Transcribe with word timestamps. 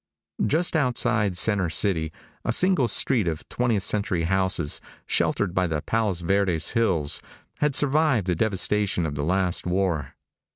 Just 0.43 0.75
outside 0.75 1.37
center 1.37 1.69
city 1.69 2.11
a 2.43 2.51
single 2.51 2.87
street 2.87 3.27
of 3.27 3.47
twentieth 3.49 3.83
century 3.83 4.23
houses, 4.23 4.81
sheltered 5.05 5.53
by 5.53 5.67
the 5.67 5.83
Palos 5.83 6.21
Verdes 6.21 6.71
Hills, 6.71 7.21
had 7.59 7.75
survived 7.75 8.25
the 8.25 8.35
devastation 8.35 9.05
of 9.05 9.13
the 9.13 9.23
last 9.23 9.67
war. 9.67 10.15